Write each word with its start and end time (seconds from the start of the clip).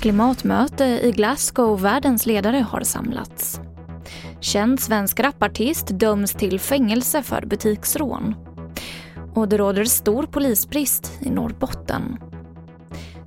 Klimatmöte 0.00 0.84
i 0.84 1.12
Glasgow, 1.12 1.80
världens 1.80 2.26
ledare 2.26 2.56
har 2.56 2.80
samlats. 2.80 3.60
Känd 4.40 4.80
svensk 4.80 5.20
rapartist 5.20 5.86
döms 5.86 6.32
till 6.32 6.60
fängelse 6.60 7.22
för 7.22 7.46
butiksrån. 7.46 8.34
Och 9.34 9.48
det 9.48 9.58
råder 9.58 9.84
stor 9.84 10.22
polisbrist 10.22 11.18
i 11.20 11.30
Norrbotten. 11.30 12.18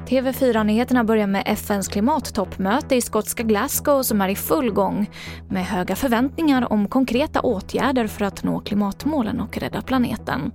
TV4-nyheterna 0.08 1.04
börjar 1.04 1.28
med 1.28 1.44
FNs 1.46 1.88
klimattoppmöte 1.88 2.96
i 2.96 3.02
skotska 3.02 3.44
Glasgow 3.44 4.04
som 4.04 4.22
är 4.22 4.30
i 4.30 4.36
full 4.36 4.72
gång 4.72 5.10
med 5.50 5.66
höga 5.66 5.96
förväntningar 5.96 6.74
om 6.74 6.88
konkreta 6.88 7.42
åtgärder 7.42 8.08
för 8.08 8.26
att 8.26 8.44
nå 8.44 8.60
klimatmålen 8.60 9.40
och 9.40 9.58
rädda 9.58 9.82
planeten. 9.82 10.52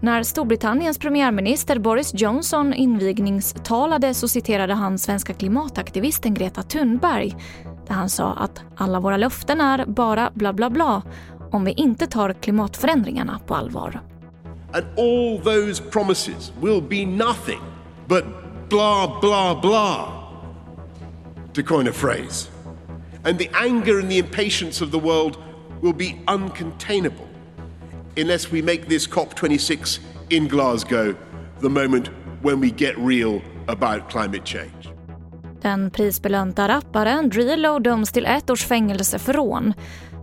När 0.00 0.22
Storbritanniens 0.22 0.98
premiärminister 0.98 1.78
Boris 1.78 2.10
Johnson 2.14 2.74
invigningstalade 2.74 4.14
så 4.14 4.28
citerade 4.28 4.74
han 4.74 4.98
svenska 4.98 5.32
klimataktivisten 5.32 6.34
Greta 6.34 6.62
Thunberg 6.62 7.34
där 7.86 7.94
han 7.94 8.10
sa 8.10 8.32
att 8.32 8.60
alla 8.76 9.00
våra 9.00 9.16
löften 9.16 9.60
är 9.60 9.84
bara 9.86 10.30
bla 10.34 10.52
bla 10.52 10.70
bla 10.70 11.02
om 11.50 11.64
vi 11.64 11.72
inte 11.72 12.06
tar 12.06 12.32
klimatförändringarna 12.32 13.40
på 13.46 13.54
allvar. 13.54 14.00
And 14.72 14.84
all 14.98 15.40
those 15.44 15.82
promises 15.82 16.52
will 16.60 16.82
be 16.82 17.06
nothing 17.06 17.60
but 18.08 18.24
blah 18.68 19.20
blah 19.20 19.54
blah. 19.54 20.12
To 21.52 21.62
coin 21.62 21.88
a 21.88 21.92
phrase. 21.92 22.50
And 23.24 23.38
the 23.38 23.50
anger 23.54 23.98
and 24.00 24.10
the 24.10 24.18
impatience 24.18 24.84
of 24.84 24.90
the 24.90 24.98
world 24.98 25.38
will 25.82 25.92
be 25.92 26.20
uncontainable 26.26 27.26
unless 28.16 28.52
we 28.52 28.62
make 28.62 28.88
this 28.88 29.08
COP26 29.08 30.00
in 30.30 30.48
Glasgow 30.48 31.14
the 31.60 31.68
moment 31.68 32.08
when 32.42 32.60
we 32.60 32.70
get 32.70 32.98
real 32.98 33.40
about 33.66 34.10
climate 34.10 34.44
change. 34.44 34.88
Den 35.62 35.90
prisbelönta 35.90 36.68
rapparen 36.68 37.28
Drilo 37.28 37.78
döms 37.78 38.12
till 38.12 38.26
ett 38.26 38.50
års 38.50 38.64
fängelse 38.64 39.18
för 39.18 39.32
rån. 39.32 39.72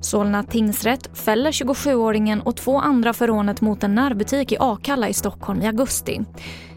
Solna 0.01 0.43
tingsrätt 0.43 1.17
fäller 1.17 1.51
27-åringen 1.51 2.41
och 2.41 2.55
två 2.55 2.79
andra 2.79 3.13
för 3.13 3.27
rånet 3.27 3.61
mot 3.61 3.83
en 3.83 3.95
närbutik 3.95 4.51
i 4.51 4.57
Akalla 4.59 5.09
i 5.09 5.13
Stockholm 5.13 5.61
i 5.61 5.67
augusti. 5.67 6.21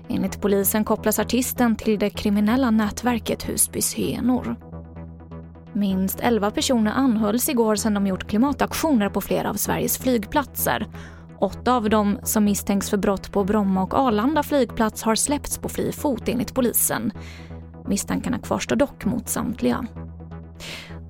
Enligt 0.08 0.40
polisen 0.40 0.84
kopplas 0.84 1.18
artisten 1.18 1.76
till 1.76 1.98
det 1.98 2.10
kriminella 2.10 2.70
nätverket 2.70 3.48
Husbys 3.48 3.94
hyenor. 3.94 4.56
Minst 5.72 6.20
11 6.20 6.50
personer 6.50 6.92
anhölls 6.92 7.48
igår 7.48 7.76
sedan 7.76 7.94
de 7.94 8.06
gjort 8.06 8.28
klimataktioner 8.28 9.08
på 9.08 9.20
flera 9.20 9.50
av 9.50 9.54
Sveriges 9.54 9.98
flygplatser. 9.98 10.86
Åtta 11.38 11.74
av 11.74 11.90
dem 11.90 12.18
som 12.22 12.44
misstänks 12.44 12.90
för 12.90 12.96
brott 12.96 13.32
på 13.32 13.44
Bromma 13.44 13.82
och 13.82 13.94
Arlanda 13.94 14.42
flygplats 14.42 15.02
har 15.02 15.14
släppts 15.14 15.58
på 15.58 15.68
fri 15.68 15.92
fot 15.92 16.28
enligt 16.28 16.54
polisen. 16.54 17.12
Misstankarna 17.86 18.38
kvarstår 18.38 18.76
dock 18.76 19.04
mot 19.04 19.28
samtliga. 19.28 19.86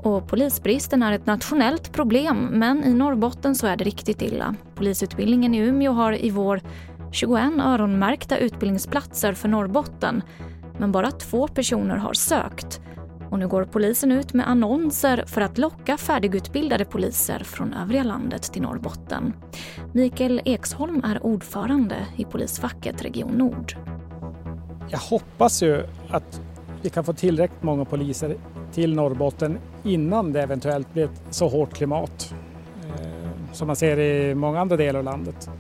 Och 0.03 0.29
polisbristen 0.29 1.03
är 1.03 1.13
ett 1.13 1.27
nationellt 1.27 1.93
problem 1.93 2.49
men 2.53 2.85
i 2.85 2.95
Norrbotten 2.95 3.55
så 3.55 3.67
är 3.67 3.77
det 3.77 3.85
riktigt 3.85 4.23
illa. 4.23 4.55
Polisutbildningen 4.75 5.55
i 5.55 5.59
Umeå 5.59 5.93
har 5.93 6.25
i 6.25 6.31
vår 6.31 6.61
21 7.13 7.53
öronmärkta 7.61 8.39
utbildningsplatser 8.39 9.33
för 9.33 9.49
Norrbotten 9.49 10.23
men 10.79 10.93
bara 10.93 11.11
två 11.11 11.49
personer 11.49 11.97
har 11.97 12.13
sökt. 12.13 12.81
Och 13.31 13.39
nu 13.39 13.49
går 13.49 13.65
polisen 13.65 14.13
ut 14.13 14.33
med 14.33 14.49
annonser 14.49 15.25
för 15.27 15.41
att 15.41 15.59
locka 15.59 15.97
färdigutbildade 15.97 16.85
poliser 16.85 17.39
från 17.39 17.73
övriga 17.73 18.03
landet 18.03 18.43
till 18.43 18.63
Norrbotten. 18.63 19.33
Mikael 19.93 20.41
Eksholm 20.45 21.05
är 21.05 21.27
ordförande 21.27 21.97
i 22.17 22.25
polisfacket 22.25 23.03
Region 23.03 23.33
Nord. 23.33 23.77
Jag 24.89 24.99
hoppas 24.99 25.63
ju 25.63 25.85
att 26.09 26.41
vi 26.83 26.91
kan 26.91 27.05
få 27.05 27.13
tillräckligt 27.13 27.63
många 27.63 27.85
poliser 27.85 28.37
till 28.73 28.95
Norrbotten 28.95 29.59
innan 29.85 30.33
det 30.33 30.43
eventuellt 30.43 30.93
blir 30.93 31.05
ett 31.05 31.23
så 31.31 31.49
hårt 31.49 31.75
klimat 31.75 32.35
som 33.57 33.67
man 33.67 33.77
ser 33.77 33.99
i 33.99 34.35
många 34.35 34.61
andra 34.61 34.77
delar 34.77 34.99
av 34.99 35.05
landet. 35.05 35.51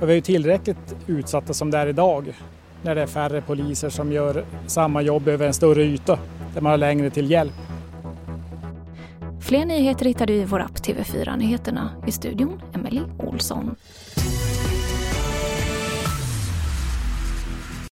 Och 0.00 0.08
vi 0.08 0.12
är 0.12 0.14
ju 0.14 0.20
tillräckligt 0.20 0.96
utsatta 1.06 1.54
som 1.54 1.70
det 1.70 1.78
är 1.78 1.86
idag 1.86 2.34
när 2.82 2.94
det 2.94 3.02
är 3.02 3.06
färre 3.06 3.40
poliser 3.40 3.88
som 3.88 4.12
gör 4.12 4.44
samma 4.66 5.02
jobb 5.02 5.28
över 5.28 5.46
en 5.46 5.54
större 5.54 5.82
yta 5.82 6.18
där 6.54 6.60
man 6.60 6.70
har 6.70 6.78
längre 6.78 7.10
till 7.10 7.30
hjälp. 7.30 7.54
Fler 9.40 9.64
nyheter 9.64 10.04
hittar 10.06 10.26
du 10.26 10.34
i 10.34 10.44
vår 10.44 10.60
app 10.60 10.76
TV4 10.76 11.36
Nyheterna. 11.36 11.90
I 12.06 12.12
studion 12.12 12.62
Emily 12.74 13.00
Olsson. 13.18 13.76